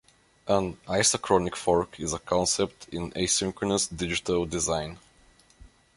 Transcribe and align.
An 0.47 0.77
isochronic 0.87 1.55
fork 1.55 1.99
is 1.99 2.11
a 2.11 2.17
concept 2.17 2.87
in 2.91 3.11
asynchronous 3.11 3.87
digital 3.95 4.47
design. 4.47 4.97